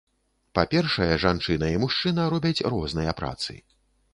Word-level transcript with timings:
Па-першае, 0.59 1.09
жанчына 1.25 1.69
і 1.75 1.81
мужчына 1.83 2.25
робяць 2.35 2.65
розныя 2.77 3.17
працы. 3.21 3.61